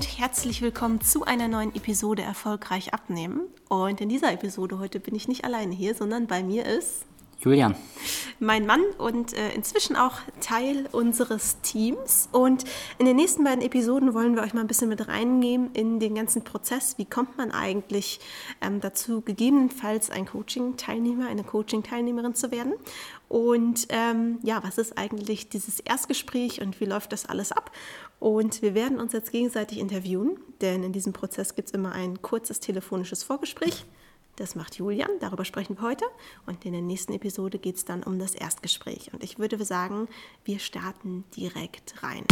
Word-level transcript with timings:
und 0.00 0.18
herzlich 0.18 0.62
willkommen 0.62 1.02
zu 1.02 1.26
einer 1.26 1.46
neuen 1.46 1.74
Episode 1.74 2.22
Erfolgreich 2.22 2.94
abnehmen. 2.94 3.42
Und 3.68 4.00
in 4.00 4.08
dieser 4.08 4.32
Episode 4.32 4.78
heute 4.78 4.98
bin 4.98 5.14
ich 5.14 5.28
nicht 5.28 5.44
alleine 5.44 5.74
hier, 5.74 5.94
sondern 5.94 6.26
bei 6.26 6.42
mir 6.42 6.64
ist 6.64 7.04
Julian. 7.40 7.74
Mein 8.38 8.64
Mann 8.64 8.80
und 8.96 9.34
äh, 9.34 9.52
inzwischen 9.52 9.96
auch 9.96 10.20
Teil 10.40 10.88
unseres 10.92 11.60
Teams. 11.60 12.30
Und 12.32 12.64
in 12.96 13.04
den 13.04 13.16
nächsten 13.16 13.44
beiden 13.44 13.62
Episoden 13.62 14.14
wollen 14.14 14.36
wir 14.36 14.42
euch 14.42 14.54
mal 14.54 14.62
ein 14.62 14.66
bisschen 14.66 14.88
mit 14.88 15.06
reinnehmen 15.06 15.70
in 15.74 16.00
den 16.00 16.14
ganzen 16.14 16.44
Prozess. 16.44 16.96
Wie 16.96 17.04
kommt 17.04 17.36
man 17.36 17.50
eigentlich 17.50 18.20
ähm, 18.62 18.80
dazu, 18.80 19.20
gegebenenfalls 19.20 20.08
ein 20.08 20.24
Coaching-Teilnehmer, 20.24 21.28
eine 21.28 21.44
Coaching-Teilnehmerin 21.44 22.34
zu 22.34 22.50
werden? 22.50 22.72
Und 23.28 23.86
ähm, 23.90 24.38
ja, 24.42 24.62
was 24.64 24.78
ist 24.78 24.96
eigentlich 24.96 25.50
dieses 25.50 25.78
Erstgespräch 25.80 26.62
und 26.62 26.80
wie 26.80 26.86
läuft 26.86 27.12
das 27.12 27.26
alles 27.26 27.52
ab? 27.52 27.70
Und 28.20 28.60
wir 28.60 28.74
werden 28.74 29.00
uns 29.00 29.14
jetzt 29.14 29.32
gegenseitig 29.32 29.78
interviewen, 29.78 30.38
denn 30.60 30.84
in 30.84 30.92
diesem 30.92 31.14
Prozess 31.14 31.54
gibt 31.54 31.68
es 31.68 31.74
immer 31.74 31.92
ein 31.92 32.20
kurzes 32.20 32.60
telefonisches 32.60 33.22
Vorgespräch. 33.22 33.86
Das 34.36 34.54
macht 34.54 34.76
Julian, 34.76 35.10
darüber 35.20 35.46
sprechen 35.46 35.78
wir 35.78 35.88
heute. 35.88 36.04
Und 36.44 36.64
in 36.66 36.72
der 36.72 36.82
nächsten 36.82 37.14
Episode 37.14 37.58
geht 37.58 37.76
es 37.76 37.86
dann 37.86 38.02
um 38.02 38.18
das 38.18 38.34
Erstgespräch. 38.34 39.12
Und 39.14 39.24
ich 39.24 39.38
würde 39.38 39.62
sagen, 39.64 40.06
wir 40.44 40.58
starten 40.58 41.24
direkt 41.34 42.02
rein. 42.02 42.24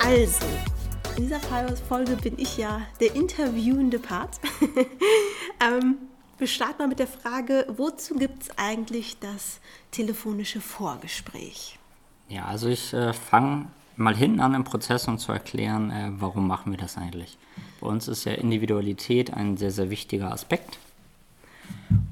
Also, 0.00 0.44
in 1.16 1.24
dieser 1.24 1.40
Folge 1.88 2.16
bin 2.16 2.36
ich 2.36 2.56
ja 2.56 2.82
der 3.00 3.14
interviewende 3.14 4.00
Part. 4.00 4.40
ähm, 5.60 5.98
wir 6.38 6.48
starten 6.48 6.78
mal 6.78 6.88
mit 6.88 6.98
der 6.98 7.06
Frage, 7.06 7.66
wozu 7.68 8.16
gibt 8.16 8.42
es 8.42 8.50
eigentlich 8.56 9.18
das 9.20 9.60
telefonische 9.92 10.60
Vorgespräch? 10.60 11.79
Ja, 12.30 12.44
also 12.44 12.68
ich 12.68 12.94
äh, 12.94 13.12
fange 13.12 13.66
mal 13.96 14.16
hinten 14.16 14.40
an 14.40 14.54
im 14.54 14.62
Prozess, 14.62 15.08
um 15.08 15.18
zu 15.18 15.32
erklären, 15.32 15.90
äh, 15.90 16.10
warum 16.12 16.46
machen 16.46 16.70
wir 16.70 16.78
das 16.78 16.96
eigentlich. 16.96 17.36
Bei 17.80 17.88
uns 17.88 18.06
ist 18.06 18.24
ja 18.24 18.32
Individualität 18.32 19.34
ein 19.34 19.56
sehr, 19.56 19.72
sehr 19.72 19.90
wichtiger 19.90 20.32
Aspekt. 20.32 20.78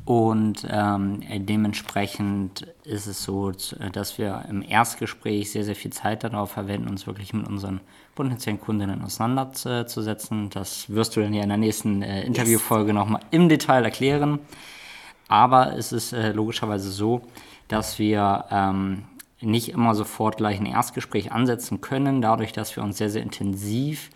Und 0.05 0.67
ähm, 0.71 1.21
dementsprechend 1.47 2.67
ist 2.85 3.07
es 3.07 3.23
so, 3.23 3.53
dass 3.93 4.19
wir 4.19 4.45
im 4.49 4.63
Erstgespräch 4.63 5.53
sehr, 5.53 5.65
sehr 5.65 5.77
viel 5.77 5.93
Zeit 5.93 6.25
darauf 6.25 6.51
verwenden, 6.51 6.89
uns 6.89 7.07
wirklich 7.07 7.33
mit 7.35 7.47
unseren 7.47 7.81
potenziellen 8.15 8.61
Kundinnen 8.61 9.03
auseinanderzusetzen. 9.03 10.51
Das 10.51 10.89
wirst 10.89 11.15
du 11.15 11.21
dann 11.21 11.35
ja 11.35 11.43
in 11.43 11.51
der 11.51 11.59
nächsten 11.59 12.03
äh, 12.03 12.23
Interviewfolge 12.23 12.89
yes. 12.89 12.95
nochmal 12.95 13.21
im 13.31 13.49
Detail 13.49 13.85
erklären. 13.85 14.41
Aber 15.29 15.77
es 15.77 15.93
ist 15.93 16.13
äh, 16.13 16.33
logischerweise 16.33 16.91
so, 16.91 17.21
dass 17.69 17.99
wir 17.99 18.47
ähm, 18.51 19.05
nicht 19.41 19.71
immer 19.71 19.95
sofort 19.95 20.37
gleich 20.37 20.59
ein 20.59 20.67
Erstgespräch 20.67 21.33
ansetzen 21.33 21.81
können, 21.81 22.21
dadurch, 22.21 22.53
dass 22.53 22.75
wir 22.77 22.83
uns 22.83 22.99
sehr, 22.99 23.11
sehr 23.11 23.23
intensiv 23.23 24.11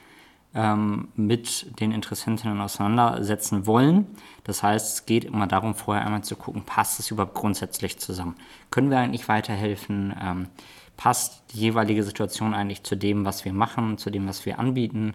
ähm, 0.55 1.09
mit 1.14 1.81
den 1.81 1.92
Interessentinnen 1.92 2.61
auseinandersetzen 2.61 3.67
wollen. 3.67 4.06
Das 4.45 4.62
heißt, 4.62 4.95
es 4.95 5.06
geht 5.06 5.25
immer 5.25 5.47
darum, 5.47 5.75
vorher 5.75 6.05
einmal 6.05 6.25
zu 6.25 6.37
gucken, 6.37 6.62
passt 6.64 7.01
es 7.01 7.11
überhaupt 7.11 7.34
grundsätzlich 7.34 7.98
zusammen? 7.98 8.37
Können 8.70 8.91
wir 8.91 8.98
eigentlich 8.98 9.29
weiterhelfen? 9.29 10.14
Ähm, 10.20 10.48
passt 10.97 11.45
die 11.53 11.61
jeweilige 11.61 12.03
Situation 12.03 12.55
eigentlich 12.55 12.83
zu 12.83 12.97
dem, 12.97 13.25
was 13.25 13.45
wir 13.45 13.53
machen, 13.53 13.98
zu 13.98 14.11
dem, 14.11 14.29
was 14.29 14.45
wir 14.45 14.59
anbieten? 14.59 15.14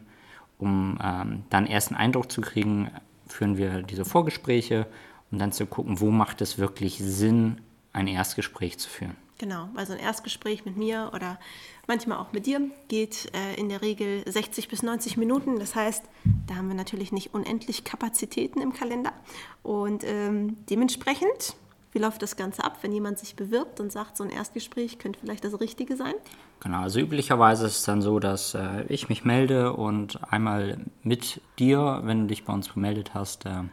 Um 0.57 0.97
ähm, 1.03 1.43
dann 1.49 1.67
erst 1.67 1.89
einen 1.89 1.99
Eindruck 1.99 2.31
zu 2.31 2.41
kriegen, 2.41 2.89
führen 3.27 3.57
wir 3.57 3.83
diese 3.83 4.05
Vorgespräche, 4.05 4.87
um 5.31 5.37
dann 5.37 5.51
zu 5.51 5.67
gucken, 5.67 5.99
wo 5.99 6.09
macht 6.09 6.41
es 6.41 6.57
wirklich 6.57 6.97
Sinn, 6.97 7.61
ein 7.93 8.07
Erstgespräch 8.07 8.79
zu 8.79 8.89
führen. 8.89 9.15
Genau, 9.37 9.69
also 9.75 9.93
ein 9.93 9.99
Erstgespräch 9.99 10.65
mit 10.65 10.77
mir 10.77 11.11
oder 11.13 11.37
manchmal 11.85 12.17
auch 12.17 12.31
mit 12.31 12.47
dir 12.47 12.59
geht 12.87 13.31
äh, 13.35 13.59
in 13.59 13.69
der 13.69 13.83
Regel 13.83 14.23
60 14.25 14.67
bis 14.67 14.81
90 14.81 15.15
Minuten. 15.17 15.59
Das 15.59 15.75
heißt, 15.75 16.03
da 16.47 16.55
haben 16.55 16.67
wir 16.67 16.75
natürlich 16.75 17.11
nicht 17.11 17.35
unendlich 17.35 17.83
Kapazitäten 17.83 18.61
im 18.61 18.73
Kalender. 18.73 19.13
Und 19.61 20.03
ähm, 20.03 20.57
dementsprechend, 20.71 21.55
wie 21.91 21.99
läuft 21.99 22.23
das 22.23 22.35
Ganze 22.35 22.63
ab, 22.63 22.79
wenn 22.81 22.91
jemand 22.91 23.19
sich 23.19 23.35
bewirbt 23.35 23.79
und 23.79 23.91
sagt, 23.91 24.17
so 24.17 24.23
ein 24.23 24.31
Erstgespräch 24.31 24.97
könnte 24.97 25.19
vielleicht 25.19 25.43
das 25.43 25.59
Richtige 25.59 25.95
sein? 25.95 26.15
Genau, 26.61 26.81
also 26.81 26.99
üblicherweise 26.99 27.67
ist 27.67 27.77
es 27.77 27.83
dann 27.83 28.01
so, 28.01 28.19
dass 28.19 28.55
äh, 28.55 28.85
ich 28.87 29.07
mich 29.07 29.23
melde 29.23 29.73
und 29.73 30.19
einmal 30.31 30.79
mit 31.03 31.41
dir, 31.59 32.01
wenn 32.05 32.21
du 32.21 32.27
dich 32.27 32.43
bei 32.43 32.53
uns 32.53 32.73
gemeldet 32.73 33.13
hast, 33.13 33.45
äh, 33.45 33.63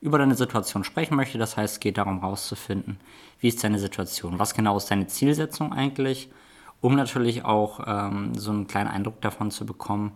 über 0.00 0.18
deine 0.18 0.34
Situation 0.34 0.84
sprechen 0.84 1.16
möchte. 1.16 1.38
Das 1.38 1.56
heißt, 1.56 1.74
es 1.74 1.80
geht 1.80 1.98
darum 1.98 2.20
herauszufinden, 2.20 3.00
wie 3.40 3.48
ist 3.48 3.62
deine 3.62 3.78
Situation, 3.78 4.38
was 4.38 4.54
genau 4.54 4.76
ist 4.76 4.90
deine 4.90 5.06
Zielsetzung 5.06 5.72
eigentlich, 5.72 6.30
um 6.80 6.94
natürlich 6.94 7.44
auch 7.44 7.80
ähm, 7.86 8.34
so 8.34 8.50
einen 8.50 8.66
kleinen 8.66 8.88
Eindruck 8.88 9.20
davon 9.20 9.50
zu 9.50 9.66
bekommen, 9.66 10.12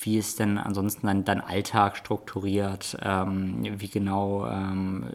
wie 0.00 0.18
ist 0.18 0.38
denn 0.38 0.58
ansonsten 0.58 1.06
dein, 1.06 1.24
dein 1.24 1.40
Alltag 1.40 1.96
strukturiert, 1.96 2.96
ähm, 3.02 3.80
wie 3.80 3.88
genau 3.88 4.46
ähm, 4.46 5.10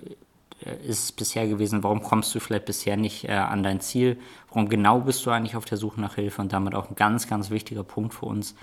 ist 0.86 1.04
es 1.04 1.12
bisher 1.12 1.48
gewesen, 1.48 1.84
warum 1.84 2.02
kommst 2.02 2.34
du 2.36 2.40
vielleicht 2.40 2.66
bisher 2.66 2.98
nicht 2.98 3.26
äh, 3.26 3.34
an 3.34 3.64
dein 3.64 3.82
Ziel, 3.82 4.18
warum 4.50 4.70
genau 4.70 5.00
bist 5.00 5.26
du 5.26 5.30
eigentlich 5.30 5.56
auf 5.56 5.66
der 5.66 5.78
Suche 5.78 6.00
nach 6.00 6.16
Hilfe? 6.16 6.42
Und 6.42 6.54
damit 6.54 6.76
auch 6.76 6.90
ein 6.90 6.96
ganz, 6.96 7.28
ganz 7.28 7.50
wichtiger 7.50 7.84
Punkt 7.84 8.14
für 8.14 8.26
uns, 8.26 8.56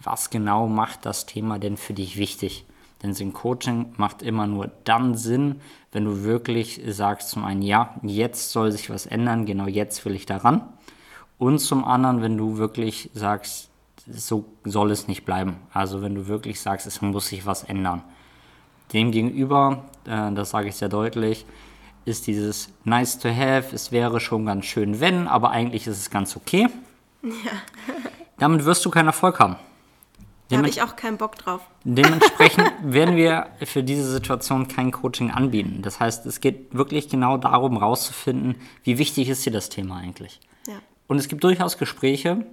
was 0.00 0.30
genau 0.30 0.66
macht 0.66 1.06
das 1.06 1.26
Thema 1.26 1.58
denn 1.58 1.76
für 1.76 1.94
dich 1.94 2.16
wichtig? 2.16 2.64
Denn 3.02 3.32
Coaching 3.32 3.94
macht 3.96 4.22
immer 4.22 4.46
nur 4.46 4.70
dann 4.84 5.16
Sinn, 5.16 5.60
wenn 5.90 6.04
du 6.04 6.22
wirklich 6.22 6.80
sagst 6.86 7.30
zum 7.30 7.44
einen, 7.44 7.62
ja, 7.62 7.94
jetzt 8.02 8.52
soll 8.52 8.70
sich 8.70 8.90
was 8.90 9.06
ändern, 9.06 9.44
genau 9.44 9.66
jetzt 9.66 10.04
will 10.04 10.14
ich 10.14 10.26
daran. 10.26 10.62
Und 11.38 11.58
zum 11.58 11.84
anderen, 11.84 12.22
wenn 12.22 12.36
du 12.36 12.58
wirklich 12.58 13.10
sagst, 13.14 13.70
so 14.08 14.44
soll 14.64 14.90
es 14.90 15.08
nicht 15.08 15.24
bleiben. 15.24 15.56
Also 15.72 16.02
wenn 16.02 16.14
du 16.14 16.28
wirklich 16.28 16.60
sagst, 16.60 16.86
es 16.86 17.02
muss 17.02 17.28
sich 17.28 17.46
was 17.46 17.64
ändern. 17.64 18.02
Demgegenüber, 18.92 19.84
äh, 20.06 20.32
das 20.32 20.50
sage 20.50 20.68
ich 20.68 20.76
sehr 20.76 20.88
deutlich, 20.88 21.46
ist 22.04 22.26
dieses 22.26 22.72
nice 22.84 23.18
to 23.18 23.28
have, 23.28 23.74
es 23.74 23.92
wäre 23.92 24.20
schon 24.20 24.46
ganz 24.46 24.66
schön, 24.66 25.00
wenn, 25.00 25.28
aber 25.28 25.50
eigentlich 25.50 25.86
ist 25.86 25.98
es 25.98 26.10
ganz 26.10 26.36
okay. 26.36 26.68
Ja. 27.22 27.30
Damit 28.38 28.64
wirst 28.64 28.84
du 28.84 28.90
keinen 28.90 29.06
Erfolg 29.06 29.38
haben. 29.38 29.56
Da 30.52 30.58
habe 30.58 30.68
ich 30.68 30.82
auch 30.82 30.96
keinen 30.96 31.16
Bock 31.16 31.36
drauf. 31.36 31.60
Dementsprechend 31.84 32.70
werden 32.82 33.16
wir 33.16 33.48
für 33.64 33.82
diese 33.82 34.10
Situation 34.10 34.68
kein 34.68 34.90
Coaching 34.90 35.30
anbieten. 35.30 35.80
Das 35.82 36.00
heißt, 36.00 36.26
es 36.26 36.40
geht 36.40 36.74
wirklich 36.74 37.08
genau 37.08 37.36
darum, 37.36 37.76
rauszufinden, 37.76 38.56
wie 38.84 38.98
wichtig 38.98 39.28
ist 39.28 39.44
dir 39.46 39.52
das 39.52 39.68
Thema 39.68 39.96
eigentlich. 39.96 40.40
Ja. 40.66 40.74
Und 41.08 41.18
es 41.18 41.28
gibt 41.28 41.42
durchaus 41.44 41.78
Gespräche, 41.78 42.44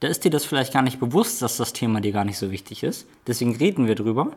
da 0.00 0.08
ist 0.08 0.24
dir 0.24 0.30
das 0.30 0.44
vielleicht 0.44 0.72
gar 0.72 0.82
nicht 0.82 1.00
bewusst, 1.00 1.40
dass 1.40 1.56
das 1.56 1.72
Thema 1.72 2.00
dir 2.00 2.12
gar 2.12 2.24
nicht 2.24 2.38
so 2.38 2.50
wichtig 2.50 2.82
ist. 2.82 3.06
Deswegen 3.26 3.56
reden 3.56 3.86
wir 3.86 3.94
drüber. 3.94 4.32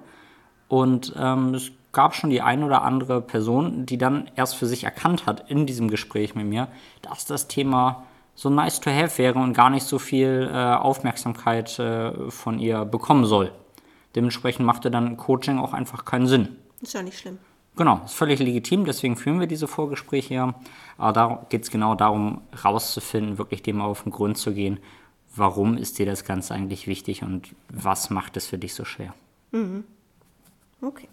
Und 0.70 1.14
ähm, 1.18 1.54
es 1.54 1.72
gab 1.92 2.16
schon 2.16 2.30
die 2.30 2.42
ein 2.42 2.64
oder 2.64 2.84
andere 2.84 3.22
Person, 3.22 3.86
die 3.86 3.98
dann 3.98 4.30
erst 4.36 4.56
für 4.56 4.66
sich 4.66 4.84
erkannt 4.84 5.26
hat 5.26 5.50
in 5.50 5.66
diesem 5.66 5.90
Gespräch 5.90 6.36
mit 6.36 6.46
mir, 6.46 6.68
dass 7.02 7.26
das 7.26 7.48
Thema 7.48 8.06
so 8.38 8.52
nice 8.52 8.80
to 8.80 8.92
have 8.92 9.18
wäre 9.18 9.40
und 9.40 9.54
gar 9.54 9.72
nicht 9.72 9.86
so 9.86 9.98
viel 9.98 10.50
äh, 10.54 10.76
Aufmerksamkeit 10.76 11.80
äh, 11.80 12.30
von 12.30 12.60
ihr 12.60 12.86
bekommen 12.86 13.26
soll. 13.26 13.52
Dementsprechend 14.16 14.66
machte 14.66 14.92
dann 14.92 15.18
Coaching 15.18 15.58
auch 15.58 15.74
einfach 15.74 16.06
keinen 16.06 16.28
Sinn. 16.28 16.56
Ist 16.80 16.94
ja 16.94 17.02
nicht 17.02 17.18
schlimm. 17.18 17.40
Genau, 17.76 18.02
ist 18.06 18.14
völlig 18.14 18.40
legitim, 18.40 18.86
deswegen 18.86 19.16
führen 19.16 19.40
wir 19.40 19.48
diese 19.48 19.68
Vorgespräche 19.68 20.28
hier. 20.28 20.56
Aber 21.00 21.14
da 21.14 21.46
geht 21.50 21.64
es 21.64 21.72
genau 21.72 21.96
darum, 21.96 22.42
rauszufinden, 22.64 23.40
wirklich 23.40 23.64
dem 23.64 23.82
auf 23.82 24.04
den 24.04 24.12
Grund 24.12 24.38
zu 24.38 24.54
gehen, 24.54 24.80
warum 25.36 25.76
ist 25.76 25.98
dir 25.98 26.06
das 26.06 26.24
Ganze 26.24 26.54
eigentlich 26.54 26.86
wichtig 26.86 27.24
und 27.24 27.56
was 27.70 28.12
macht 28.12 28.38
es 28.38 28.46
für 28.46 28.60
dich 28.60 28.76
so 28.76 28.86
schwer. 28.86 29.16
Mhm. 29.52 29.84
Okay. 30.82 31.08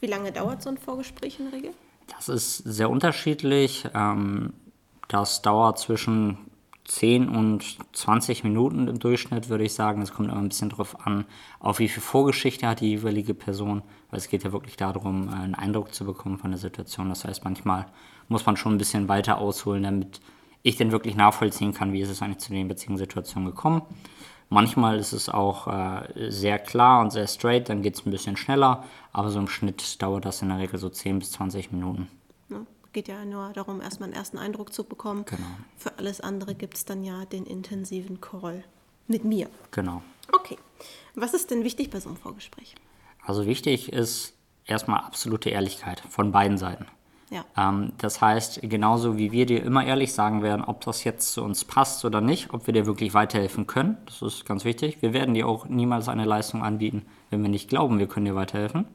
Wie 0.00 0.06
lange 0.06 0.32
dauert 0.32 0.62
so 0.62 0.70
ein 0.70 0.78
Vorgespräch 0.78 1.38
in 1.38 1.50
der 1.50 1.58
Regel? 1.58 1.70
Das 2.16 2.30
ist 2.30 2.56
sehr 2.58 2.88
unterschiedlich. 2.88 3.86
Ähm, 3.94 4.54
das 5.08 5.42
dauert 5.42 5.78
zwischen 5.78 6.38
10 6.84 7.28
und 7.28 7.78
20 7.92 8.44
Minuten 8.44 8.88
im 8.88 8.98
Durchschnitt, 8.98 9.48
würde 9.48 9.64
ich 9.64 9.74
sagen. 9.74 10.02
Es 10.02 10.12
kommt 10.12 10.28
immer 10.28 10.38
ein 10.38 10.48
bisschen 10.48 10.70
darauf 10.70 11.06
an, 11.06 11.24
auf 11.60 11.78
wie 11.78 11.88
viel 11.88 12.02
Vorgeschichte 12.02 12.66
hat 12.66 12.80
die 12.80 12.90
jeweilige 12.90 13.34
Person, 13.34 13.82
weil 14.10 14.18
es 14.18 14.28
geht 14.28 14.44
ja 14.44 14.52
wirklich 14.52 14.76
darum, 14.76 15.28
äh, 15.28 15.32
einen 15.32 15.54
Eindruck 15.54 15.94
zu 15.94 16.04
bekommen 16.04 16.38
von 16.38 16.50
der 16.50 16.58
Situation. 16.58 17.08
Das 17.08 17.24
heißt, 17.24 17.44
manchmal 17.44 17.86
muss 18.28 18.46
man 18.46 18.56
schon 18.56 18.74
ein 18.74 18.78
bisschen 18.78 19.08
weiter 19.08 19.38
ausholen, 19.38 19.84
damit 19.84 20.20
ich 20.62 20.76
dann 20.76 20.92
wirklich 20.92 21.16
nachvollziehen 21.16 21.72
kann, 21.72 21.92
wie 21.92 22.00
ist 22.00 22.10
es 22.10 22.22
eigentlich 22.22 22.38
zu 22.38 22.52
den 22.52 22.68
Beziehungssituationen 22.68 23.50
gekommen. 23.50 23.82
Manchmal 24.48 24.98
ist 24.98 25.12
es 25.12 25.28
auch 25.28 25.66
äh, 25.66 26.30
sehr 26.30 26.58
klar 26.58 27.00
und 27.00 27.10
sehr 27.10 27.26
straight, 27.26 27.68
dann 27.68 27.82
geht 27.82 27.94
es 27.94 28.04
ein 28.04 28.10
bisschen 28.10 28.36
schneller, 28.36 28.84
aber 29.12 29.30
so 29.30 29.38
im 29.38 29.48
Schnitt 29.48 30.02
dauert 30.02 30.24
das 30.24 30.42
in 30.42 30.50
der 30.50 30.58
Regel 30.58 30.78
so 30.78 30.88
10 30.90 31.20
bis 31.20 31.32
20 31.32 31.72
Minuten 31.72 32.08
geht 32.92 33.08
ja 33.08 33.24
nur 33.24 33.50
darum, 33.52 33.80
erstmal 33.80 34.08
einen 34.08 34.16
ersten 34.16 34.38
Eindruck 34.38 34.72
zu 34.72 34.84
bekommen. 34.84 35.24
Genau. 35.24 35.42
Für 35.76 35.98
alles 35.98 36.20
andere 36.20 36.54
gibt 36.54 36.76
es 36.76 36.84
dann 36.84 37.04
ja 37.04 37.24
den 37.24 37.44
intensiven 37.44 38.20
Call 38.20 38.64
mit 39.06 39.24
mir. 39.24 39.48
Genau. 39.70 40.02
Okay. 40.32 40.58
Was 41.14 41.34
ist 41.34 41.50
denn 41.50 41.64
wichtig 41.64 41.90
bei 41.90 42.00
so 42.00 42.08
einem 42.08 42.18
Vorgespräch? 42.18 42.74
Also 43.24 43.46
wichtig 43.46 43.92
ist 43.92 44.34
erstmal 44.66 45.00
absolute 45.00 45.50
Ehrlichkeit 45.50 46.00
von 46.08 46.32
beiden 46.32 46.58
Seiten. 46.58 46.86
Ja. 47.30 47.44
Ähm, 47.56 47.92
das 47.98 48.20
heißt, 48.20 48.60
genauso 48.62 49.16
wie 49.16 49.32
wir 49.32 49.46
dir 49.46 49.62
immer 49.62 49.84
ehrlich 49.84 50.12
sagen 50.12 50.42
werden, 50.42 50.64
ob 50.64 50.82
das 50.82 51.02
jetzt 51.04 51.32
zu 51.32 51.42
uns 51.42 51.64
passt 51.64 52.04
oder 52.04 52.20
nicht, 52.20 52.52
ob 52.52 52.66
wir 52.66 52.74
dir 52.74 52.84
wirklich 52.84 53.14
weiterhelfen 53.14 53.66
können, 53.66 53.96
das 54.04 54.20
ist 54.20 54.44
ganz 54.44 54.64
wichtig. 54.64 55.00
Wir 55.00 55.14
werden 55.14 55.34
dir 55.34 55.48
auch 55.48 55.66
niemals 55.66 56.08
eine 56.08 56.26
Leistung 56.26 56.62
anbieten, 56.62 57.06
wenn 57.30 57.42
wir 57.42 57.48
nicht 57.48 57.70
glauben, 57.70 57.98
wir 57.98 58.06
können 58.06 58.26
dir 58.26 58.34
weiterhelfen. 58.34 58.86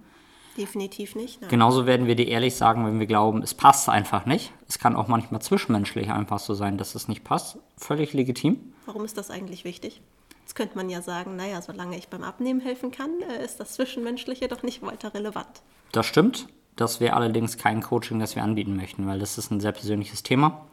Definitiv 0.57 1.15
nicht. 1.15 1.41
Nein. 1.41 1.49
Genauso 1.49 1.85
werden 1.85 2.07
wir 2.07 2.15
dir 2.15 2.27
ehrlich 2.27 2.55
sagen, 2.55 2.85
wenn 2.85 2.99
wir 2.99 3.05
glauben, 3.05 3.43
es 3.43 3.53
passt 3.53 3.89
einfach 3.89 4.25
nicht. 4.25 4.51
Es 4.67 4.79
kann 4.79 4.95
auch 4.95 5.07
manchmal 5.07 5.41
zwischenmenschlich 5.41 6.11
einfach 6.11 6.39
so 6.39 6.53
sein, 6.55 6.77
dass 6.77 6.95
es 6.95 7.07
nicht 7.07 7.23
passt. 7.23 7.57
Völlig 7.77 8.13
legitim. 8.13 8.73
Warum 8.85 9.05
ist 9.05 9.17
das 9.17 9.29
eigentlich 9.29 9.63
wichtig? 9.63 10.01
Jetzt 10.41 10.55
könnte 10.55 10.75
man 10.75 10.89
ja 10.89 11.01
sagen, 11.01 11.35
naja, 11.35 11.61
solange 11.61 11.97
ich 11.97 12.07
beim 12.07 12.23
Abnehmen 12.23 12.59
helfen 12.59 12.89
kann, 12.89 13.11
äh, 13.21 13.43
ist 13.43 13.59
das 13.59 13.73
Zwischenmenschliche 13.73 14.47
doch 14.47 14.63
nicht 14.63 14.81
weiter 14.81 15.13
relevant. 15.13 15.61
Das 15.91 16.05
stimmt. 16.05 16.47
Das 16.75 16.99
wäre 16.99 17.15
allerdings 17.15 17.57
kein 17.57 17.81
Coaching, 17.81 18.19
das 18.19 18.35
wir 18.35 18.43
anbieten 18.43 18.75
möchten, 18.75 19.07
weil 19.07 19.19
das 19.19 19.37
ist 19.37 19.51
ein 19.51 19.59
sehr 19.59 19.71
persönliches 19.71 20.23
Thema. 20.23 20.67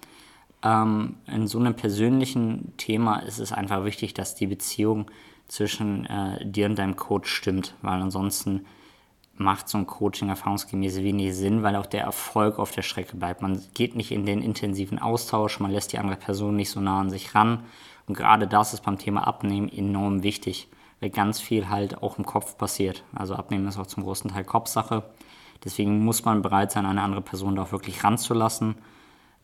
Ähm, 0.62 1.16
in 1.26 1.46
so 1.46 1.58
einem 1.58 1.75
persönlichen 1.75 2.75
Thema 2.76 3.19
ist 3.20 3.38
es 3.38 3.52
einfach 3.52 3.84
wichtig, 3.84 4.14
dass 4.14 4.34
die 4.34 4.46
Beziehung 4.46 5.10
zwischen 5.48 6.06
äh, 6.06 6.44
dir 6.46 6.66
und 6.66 6.78
deinem 6.78 6.96
Coach 6.96 7.30
stimmt, 7.30 7.75
weil 7.82 8.00
ansonsten 8.00 8.66
macht 9.36 9.69
so 9.69 9.78
ein 9.78 9.86
Coaching 9.86 10.28
erfahrungsgemäß 10.28 10.96
wenig 10.98 11.34
Sinn, 11.34 11.62
weil 11.62 11.76
auch 11.76 11.86
der 11.86 12.02
Erfolg 12.02 12.58
auf 12.58 12.70
der 12.70 12.82
Strecke 12.82 13.16
bleibt. 13.16 13.42
Man 13.42 13.60
geht 13.75 13.96
nicht 13.96 14.12
in 14.12 14.26
den 14.26 14.42
intensiven 14.42 14.98
Austausch, 14.98 15.60
man 15.60 15.70
lässt 15.70 15.92
die 15.92 15.98
andere 15.98 16.16
Person 16.16 16.56
nicht 16.56 16.70
so 16.70 16.81
nah 16.81 17.00
an 17.00 17.10
sich 17.10 17.34
ran. 17.34 17.64
Und 18.06 18.16
gerade 18.16 18.46
das 18.46 18.75
ist 18.75 18.84
beim 18.84 18.98
Thema 18.98 19.26
Abnehmen 19.26 19.69
enorm 19.69 20.22
wichtig, 20.22 20.69
weil 21.00 21.10
ganz 21.10 21.40
viel 21.40 21.69
halt 21.69 22.02
auch 22.02 22.19
im 22.19 22.26
Kopf 22.26 22.56
passiert. 22.58 23.02
Also 23.14 23.34
Abnehmen 23.34 23.66
ist 23.66 23.78
auch 23.78 23.86
zum 23.86 24.04
großen 24.04 24.31
Teil 24.31 24.44
Kopfsache. 24.44 25.04
Deswegen 25.64 26.04
muss 26.04 26.25
man 26.25 26.42
bereit 26.42 26.70
sein, 26.70 26.87
eine 26.87 27.02
andere 27.02 27.22
Person 27.22 27.56
da 27.56 27.62
auch 27.62 27.72
wirklich 27.72 28.04
ranzulassen. 28.04 28.76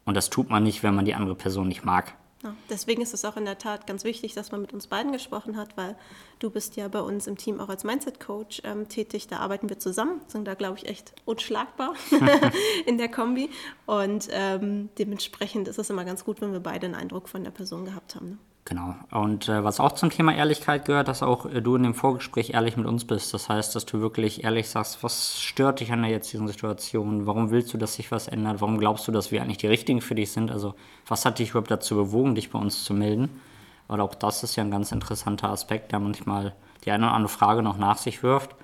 Und 0.04 0.16
das 0.16 0.30
tut 0.30 0.50
man 0.50 0.62
nicht, 0.62 0.82
wenn 0.82 0.94
man 0.94 1.04
die 1.04 1.14
andere 1.14 1.34
Person 1.34 1.68
nicht 1.68 1.84
mag. 1.84 2.14
Ja, 2.42 2.56
deswegen 2.70 3.02
ist 3.02 3.12
es 3.12 3.26
auch 3.26 3.36
in 3.36 3.44
der 3.44 3.58
Tat 3.58 3.86
ganz 3.86 4.02
wichtig, 4.02 4.32
dass 4.32 4.50
man 4.50 4.62
mit 4.62 4.72
uns 4.72 4.86
beiden 4.86 5.12
gesprochen 5.12 5.58
hat, 5.58 5.76
weil 5.76 5.94
du 6.38 6.48
bist 6.48 6.76
ja 6.76 6.88
bei 6.88 7.00
uns 7.00 7.26
im 7.26 7.36
Team 7.36 7.60
auch 7.60 7.68
als 7.68 7.84
Mindset-Coach 7.84 8.62
ähm, 8.64 8.88
tätig. 8.88 9.26
Da 9.26 9.38
arbeiten 9.38 9.68
wir 9.68 9.78
zusammen, 9.78 10.22
sind 10.26 10.46
da, 10.46 10.54
glaube 10.54 10.78
ich, 10.78 10.86
echt 10.86 11.12
unschlagbar 11.26 11.94
in 12.86 12.96
der 12.96 13.10
Kombi. 13.10 13.50
Und 13.84 14.28
ähm, 14.30 14.88
dementsprechend 14.98 15.68
ist 15.68 15.78
es 15.78 15.90
immer 15.90 16.06
ganz 16.06 16.24
gut, 16.24 16.40
wenn 16.40 16.52
wir 16.52 16.60
beide 16.60 16.86
einen 16.86 16.94
Eindruck 16.94 17.28
von 17.28 17.44
der 17.44 17.50
Person 17.50 17.84
gehabt 17.84 18.14
haben. 18.14 18.30
Ne? 18.30 18.38
Genau. 18.70 18.94
Und 19.10 19.48
äh, 19.48 19.64
was 19.64 19.80
auch 19.80 19.90
zum 19.92 20.10
Thema 20.10 20.32
Ehrlichkeit 20.32 20.84
gehört, 20.84 21.08
dass 21.08 21.24
auch 21.24 21.44
äh, 21.44 21.60
du 21.60 21.74
in 21.74 21.82
dem 21.82 21.92
Vorgespräch 21.92 22.50
ehrlich 22.50 22.76
mit 22.76 22.86
uns 22.86 23.04
bist. 23.04 23.34
Das 23.34 23.48
heißt, 23.48 23.74
dass 23.74 23.84
du 23.84 24.00
wirklich 24.00 24.44
ehrlich 24.44 24.68
sagst, 24.68 25.02
was 25.02 25.40
stört 25.40 25.80
dich 25.80 25.90
an 25.90 26.02
der 26.02 26.12
jetzigen 26.12 26.46
Situation? 26.46 27.26
Warum 27.26 27.50
willst 27.50 27.74
du, 27.74 27.78
dass 27.78 27.94
sich 27.96 28.12
was 28.12 28.28
ändert? 28.28 28.60
Warum 28.60 28.78
glaubst 28.78 29.08
du, 29.08 29.12
dass 29.12 29.32
wir 29.32 29.42
eigentlich 29.42 29.58
die 29.58 29.66
Richtigen 29.66 30.00
für 30.00 30.14
dich 30.14 30.30
sind? 30.30 30.52
Also, 30.52 30.76
was 31.08 31.24
hat 31.24 31.40
dich 31.40 31.50
überhaupt 31.50 31.72
dazu 31.72 31.96
bewogen, 31.96 32.36
dich 32.36 32.50
bei 32.50 32.60
uns 32.60 32.84
zu 32.84 32.94
melden? 32.94 33.40
Weil 33.88 34.00
auch 34.00 34.14
das 34.14 34.44
ist 34.44 34.54
ja 34.54 34.62
ein 34.62 34.70
ganz 34.70 34.92
interessanter 34.92 35.50
Aspekt, 35.50 35.90
der 35.90 35.98
manchmal 35.98 36.54
die 36.84 36.92
eine 36.92 37.06
oder 37.06 37.14
andere 37.14 37.32
Frage 37.32 37.64
noch 37.64 37.76
nach 37.76 37.98
sich 37.98 38.22
wirft, 38.22 38.54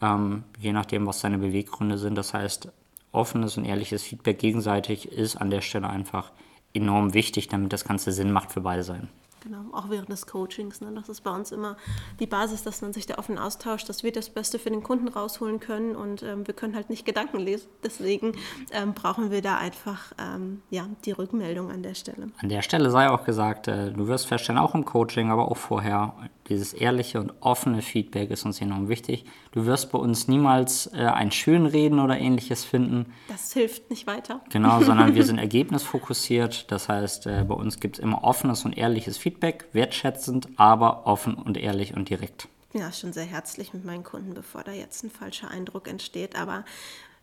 ähm, 0.00 0.44
je 0.58 0.72
nachdem, 0.72 1.06
was 1.06 1.20
deine 1.20 1.36
Beweggründe 1.36 1.98
sind. 1.98 2.14
Das 2.14 2.32
heißt, 2.32 2.72
offenes 3.12 3.58
und 3.58 3.66
ehrliches 3.66 4.02
Feedback 4.02 4.38
gegenseitig 4.38 5.12
ist 5.12 5.36
an 5.36 5.50
der 5.50 5.60
Stelle 5.60 5.90
einfach 5.90 6.32
enorm 6.72 7.12
wichtig, 7.12 7.48
damit 7.48 7.74
das 7.74 7.84
Ganze 7.84 8.12
Sinn 8.12 8.32
macht 8.32 8.50
für 8.50 8.62
beide 8.62 8.82
Seiten. 8.82 9.10
Genau, 9.42 9.64
auch 9.72 9.90
während 9.90 10.08
des 10.08 10.26
Coachings. 10.26 10.80
Ne? 10.80 10.92
Das 10.94 11.08
ist 11.08 11.22
bei 11.22 11.30
uns 11.30 11.50
immer 11.50 11.76
die 12.20 12.26
Basis, 12.26 12.62
dass 12.62 12.80
man 12.80 12.92
sich 12.92 13.06
da 13.06 13.18
offen 13.18 13.38
austauscht, 13.38 13.88
dass 13.88 14.04
wir 14.04 14.12
das 14.12 14.30
Beste 14.30 14.58
für 14.58 14.70
den 14.70 14.84
Kunden 14.84 15.08
rausholen 15.08 15.58
können 15.58 15.96
und 15.96 16.22
ähm, 16.22 16.46
wir 16.46 16.54
können 16.54 16.76
halt 16.76 16.90
nicht 16.90 17.04
Gedanken 17.04 17.40
lesen. 17.40 17.66
Deswegen 17.82 18.34
ähm, 18.70 18.94
brauchen 18.94 19.32
wir 19.32 19.42
da 19.42 19.58
einfach 19.58 20.12
ähm, 20.18 20.62
ja, 20.70 20.86
die 21.04 21.10
Rückmeldung 21.10 21.72
an 21.72 21.82
der 21.82 21.94
Stelle. 21.94 22.28
An 22.40 22.48
der 22.48 22.62
Stelle 22.62 22.90
sei 22.90 23.10
auch 23.10 23.24
gesagt, 23.24 23.66
äh, 23.66 23.90
du 23.90 24.06
wirst 24.06 24.26
feststellen, 24.26 24.60
auch 24.60 24.76
im 24.76 24.84
Coaching, 24.84 25.30
aber 25.30 25.50
auch 25.50 25.56
vorher, 25.56 26.14
dieses 26.48 26.72
ehrliche 26.72 27.20
und 27.20 27.32
offene 27.40 27.82
Feedback 27.82 28.30
ist 28.30 28.44
uns 28.44 28.60
enorm 28.60 28.88
wichtig. 28.88 29.24
Du 29.52 29.66
wirst 29.66 29.92
bei 29.92 29.98
uns 29.98 30.28
niemals 30.28 30.86
äh, 30.94 30.98
ein 31.04 31.30
Schönreden 31.30 32.00
oder 32.00 32.18
ähnliches 32.18 32.64
finden. 32.64 33.12
Das 33.28 33.52
hilft 33.52 33.90
nicht 33.90 34.06
weiter. 34.06 34.40
Genau, 34.50 34.82
sondern 34.82 35.14
wir 35.14 35.24
sind 35.24 35.38
ergebnisfokussiert. 35.38 36.70
Das 36.70 36.88
heißt, 36.88 37.26
äh, 37.26 37.44
bei 37.46 37.54
uns 37.54 37.80
gibt 37.80 37.98
es 37.98 38.02
immer 38.02 38.24
offenes 38.24 38.64
und 38.64 38.76
ehrliches 38.76 39.18
Feedback. 39.18 39.32
Feedback, 39.42 39.66
wertschätzend, 39.72 40.48
aber 40.56 41.06
offen 41.06 41.34
und 41.34 41.56
ehrlich 41.56 41.94
und 41.94 42.08
direkt. 42.08 42.48
Ja, 42.74 42.92
schon 42.92 43.12
sehr 43.12 43.24
herzlich 43.24 43.74
mit 43.74 43.84
meinen 43.84 44.04
Kunden, 44.04 44.34
bevor 44.34 44.62
da 44.62 44.72
jetzt 44.72 45.02
ein 45.04 45.10
falscher 45.10 45.50
Eindruck 45.50 45.88
entsteht. 45.88 46.36
Aber 46.36 46.64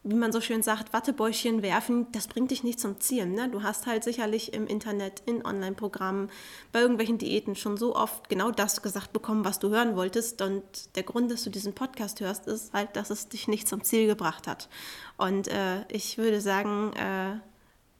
wie 0.04 0.16
man 0.16 0.32
so 0.32 0.40
schön 0.40 0.64
sagt, 0.64 0.94
Wattebäuschen 0.94 1.62
werfen, 1.62 2.08
das 2.14 2.28
bringt 2.28 2.52
dich 2.52 2.64
nicht 2.64 2.80
zum 2.80 3.02
Ziel. 3.02 3.26
Ne? 3.26 3.50
Du 3.50 3.64
hast 3.64 3.86
halt 3.86 4.04
sicherlich 4.04 4.54
im 4.54 4.66
Internet, 4.66 5.22
in 5.26 5.46
Online-Programmen, 5.46 6.30
bei 6.72 6.80
irgendwelchen 6.80 7.18
Diäten 7.18 7.56
schon 7.56 7.76
so 7.76 7.96
oft 7.96 8.30
genau 8.30 8.52
das 8.52 8.82
gesagt 8.82 9.12
bekommen, 9.12 9.44
was 9.44 9.60
du 9.60 9.70
hören 9.70 9.98
wolltest. 9.98 10.42
Und 10.42 10.64
der 10.96 11.04
Grund, 11.04 11.30
dass 11.30 11.44
du 11.44 11.50
diesen 11.50 11.74
Podcast 11.74 12.22
hörst, 12.22 12.48
ist 12.48 12.72
halt, 12.72 12.96
dass 12.96 13.10
es 13.10 13.28
dich 13.28 13.50
nicht 13.50 13.68
zum 13.68 13.84
Ziel 13.84 14.08
gebracht 14.08 14.48
hat. 14.48 14.70
Und 15.18 15.50
äh, 15.50 15.84
ich 15.90 16.18
würde 16.18 16.40
sagen, 16.40 16.94
äh, 16.94 17.40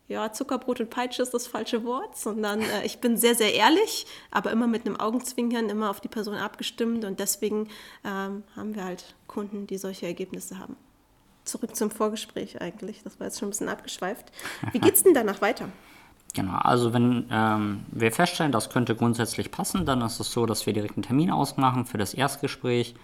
ja, 0.08 0.32
Zuckerbrot 0.32 0.80
und 0.80 0.90
Peitsche 0.90 1.22
ist 1.22 1.34
das 1.34 1.48
falsche 1.48 1.84
Wort, 1.84 2.18
sondern 2.18 2.62
äh, 2.62 2.86
ich 2.86 3.00
bin 3.00 3.18
sehr, 3.18 3.36
sehr 3.36 3.54
ehrlich, 3.54 4.08
aber 4.32 4.52
immer 4.52 4.68
mit 4.68 4.86
einem 4.86 5.00
Augenzwinkern, 5.00 5.70
immer 5.70 5.90
auf 5.90 6.00
die 6.00 6.08
Person 6.08 6.36
abgestimmt 6.36 7.04
und 7.04 7.20
deswegen 7.20 7.68
ähm, 8.06 8.44
haben 8.56 8.74
wir 8.74 8.86
halt 8.86 9.16
Kunden, 9.28 9.68
die 9.68 9.78
solche 9.78 10.08
Ergebnisse 10.08 10.58
haben. 10.58 10.78
Zurück 11.50 11.76
zum 11.76 11.92
Vorgespräch 11.92 12.62
eigentlich, 12.62 13.04
das 13.04 13.20
war 13.20 13.28
jetzt 13.28 13.40
schon 13.40 13.48
ein 13.48 13.52
bisschen 13.52 13.70
abgeschweift. 13.70 14.32
Wie 14.72 14.80
geht 14.80 14.96
es 14.96 15.04
denn 15.04 15.14
danach 15.14 15.42
weiter? 15.42 15.70
Genau, 16.34 16.58
also 16.58 16.94
wenn 16.94 17.26
ähm, 17.32 17.86
wir 17.92 18.12
feststellen, 18.12 18.52
das 18.52 18.70
könnte 18.70 18.96
grundsätzlich 18.96 19.50
passen, 19.50 19.86
dann 19.86 20.02
ist 20.02 20.20
es 20.20 20.32
so, 20.32 20.46
dass 20.46 20.66
wir 20.66 20.74
direkt 20.74 20.96
einen 20.96 21.04
Termin 21.04 21.32
ausmachen 21.32 21.86
für 21.86 21.98
das 21.98 22.14
Erstgespräch. 22.14 22.96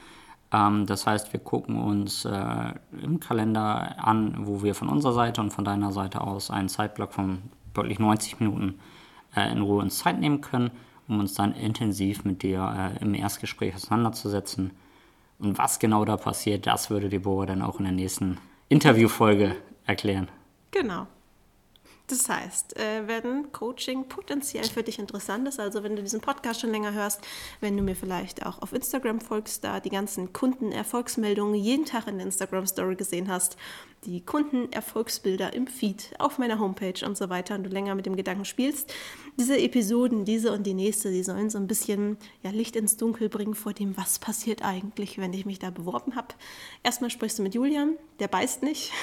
Ähm, 0.52 0.86
das 0.86 1.08
heißt, 1.08 1.34
wir 1.34 1.40
gucken 1.40 1.82
uns 1.82 2.26
äh, 2.26 2.74
im 3.02 3.20
Kalender 3.20 3.96
an, 3.98 4.46
wo 4.46 4.62
wir 4.62 4.76
von 4.76 4.90
unserer 4.90 5.14
Seite 5.14 5.42
und 5.42 5.52
von 5.52 5.66
deiner 5.66 5.92
Seite 5.92 6.22
aus 6.22 6.52
einen 6.52 6.70
Zeitblock 6.70 7.14
von 7.14 7.42
deutlich 7.74 7.98
90 7.98 8.40
Minuten 8.40 8.80
äh, 9.36 9.52
in 9.52 9.62
Ruhe 9.62 9.82
uns 9.82 9.98
Zeit 9.98 10.20
nehmen 10.20 10.42
können, 10.42 10.70
um 11.08 11.20
uns 11.20 11.34
dann 11.34 11.54
intensiv 11.54 12.26
mit 12.26 12.44
dir 12.44 12.94
äh, 13.00 13.04
im 13.04 13.16
Erstgespräch 13.16 13.74
auseinanderzusetzen. 13.76 14.72
Und 15.40 15.58
was 15.58 15.80
genau 15.80 16.06
da 16.06 16.18
passiert, 16.18 16.66
das 16.66 16.90
würde 16.90 17.10
Deborah 17.10 17.46
dann 17.46 17.62
auch 17.62 17.80
in 17.80 17.86
der 17.86 17.94
nächsten 17.94 18.38
Interviewfolge 18.70 19.56
erklären. 19.86 20.30
Genau. 20.72 21.08
Das 22.08 22.30
heißt, 22.30 22.78
äh, 22.78 23.08
wenn 23.08 23.52
Coaching 23.52 24.08
potenziell 24.08 24.66
für 24.66 24.84
dich 24.84 25.00
interessant 25.00 25.48
ist, 25.48 25.60
also 25.60 25.82
wenn 25.82 25.96
du 25.96 26.04
diesen 26.04 26.22
Podcast 26.22 26.62
schon 26.62 26.70
länger 26.70 26.94
hörst, 26.94 27.20
wenn 27.62 27.76
du 27.76 27.82
mir 27.82 27.96
vielleicht 27.96 28.46
auch 28.46 28.62
auf 28.62 28.74
Instagram 28.74 29.20
folgst, 29.20 29.64
da 29.64 29.80
die 29.80 29.90
ganzen 29.90 30.32
Kundenerfolgsmeldungen 30.32 31.56
jeden 31.56 31.86
Tag 31.86 32.08
in 32.08 32.18
der 32.18 32.28
Instagram 32.28 32.68
Story 32.68 32.96
gesehen 32.96 33.28
hast, 33.28 33.58
die 34.04 34.24
Kundenerfolgsbilder 34.24 35.54
im 35.54 35.66
Feed, 35.66 36.14
auf 36.20 36.38
meiner 36.38 36.60
Homepage 36.60 37.04
und 37.04 37.18
so 37.18 37.30
weiter 37.30 37.56
und 37.56 37.64
du 37.64 37.72
länger 37.72 37.96
mit 37.96 38.06
dem 38.06 38.16
Gedanken 38.16 38.46
spielst. 38.46 38.94
Diese 39.38 39.58
Episoden, 39.60 40.24
diese 40.24 40.54
und 40.54 40.64
die 40.64 40.74
nächste, 40.74 41.12
die 41.12 41.24
sollen 41.24 41.50
so 41.50 41.58
ein 41.58 41.68
bisschen 41.68 42.18
ja, 42.42 42.52
Licht 42.52 42.76
ins 42.76 42.96
Dunkel 42.96 43.28
bringen 43.28 43.54
vor 43.54 43.74
dem, 43.74 43.98
was 43.98 44.18
passiert 44.20 44.64
eigentlich, 44.64 45.18
wenn 45.18 45.34
ich 45.34 45.46
mich 45.46 45.60
da 45.60 45.72
beworben 45.72 46.16
habe. 46.16 46.30
Erstmal 46.84 47.10
sprichst 47.10 47.40
du 47.40 47.44
mit 47.44 47.54
Julian, 47.54 47.98
der 48.20 48.30
beißt 48.30 48.64
nicht. 48.64 48.94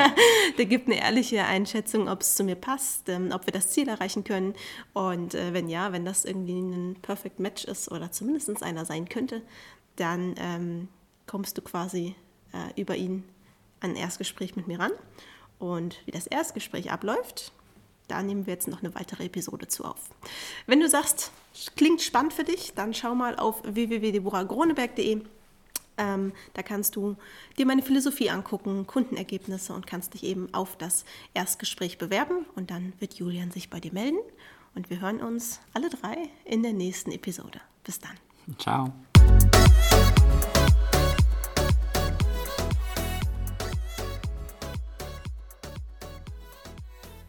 der 0.58 0.66
gibt 0.66 0.88
eine 0.88 1.00
ehrliche 1.00 1.44
Einschätzung, 1.44 2.08
ob 2.08 2.20
es 2.20 2.34
zu 2.34 2.44
mir 2.44 2.56
passt, 2.56 3.08
ähm, 3.08 3.30
ob 3.32 3.46
wir 3.46 3.52
das 3.52 3.70
Ziel 3.70 3.88
erreichen 3.88 4.24
können. 4.24 4.54
Und 4.92 5.34
äh, 5.34 5.54
wenn 5.54 5.68
ja, 5.68 5.90
wenn 5.92 6.04
das 6.04 6.26
irgendwie 6.26 6.60
ein 6.60 6.96
Perfect 7.00 7.40
Match 7.40 7.64
ist 7.64 7.90
oder 7.90 8.12
zumindest 8.12 8.62
einer 8.62 8.84
sein 8.84 9.08
könnte, 9.08 9.42
dann 9.96 10.34
ähm, 10.38 10.88
kommst 11.26 11.56
du 11.56 11.62
quasi 11.62 12.14
äh, 12.52 12.80
über 12.80 12.96
ihn 12.96 13.24
an 13.80 13.90
ein 13.90 13.96
Erstgespräch 13.96 14.56
mit 14.56 14.68
mir 14.68 14.78
ran. 14.78 14.92
Und 15.58 16.00
wie 16.06 16.12
das 16.12 16.26
Erstgespräch 16.26 16.90
abläuft, 16.90 17.52
da 18.08 18.22
nehmen 18.22 18.46
wir 18.46 18.54
jetzt 18.54 18.68
noch 18.68 18.82
eine 18.82 18.94
weitere 18.94 19.26
Episode 19.26 19.68
zu 19.68 19.84
auf. 19.84 20.10
Wenn 20.66 20.80
du 20.80 20.88
sagst, 20.88 21.30
klingt 21.76 22.02
spannend 22.02 22.32
für 22.32 22.44
dich, 22.44 22.72
dann 22.74 22.94
schau 22.94 23.14
mal 23.14 23.36
auf 23.36 23.62
www.deborahgroneberg.de. 23.64 25.22
Ähm, 25.98 26.32
da 26.54 26.62
kannst 26.62 26.96
du 26.96 27.16
dir 27.58 27.66
meine 27.66 27.82
Philosophie 27.82 28.30
angucken, 28.30 28.86
Kundenergebnisse 28.86 29.72
und 29.72 29.86
kannst 29.86 30.14
dich 30.14 30.22
eben 30.22 30.52
auf 30.54 30.76
das 30.76 31.04
Erstgespräch 31.34 31.98
bewerben. 31.98 32.46
Und 32.54 32.70
dann 32.70 32.92
wird 33.00 33.14
Julian 33.14 33.50
sich 33.50 33.68
bei 33.68 33.80
dir 33.80 33.92
melden. 33.92 34.18
Und 34.74 34.90
wir 34.90 35.00
hören 35.00 35.20
uns 35.20 35.60
alle 35.74 35.90
drei 35.90 36.28
in 36.44 36.62
der 36.62 36.72
nächsten 36.72 37.10
Episode. 37.10 37.60
Bis 37.82 37.98
dann. 37.98 38.12
Ciao. 38.58 38.92